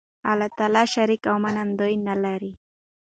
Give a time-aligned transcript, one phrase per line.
[0.31, 2.51] الله تعالی شریک او ماننده نه لری